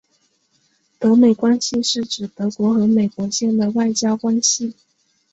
[0.97, 4.73] 德美关系是指德国和美国间的外交关系。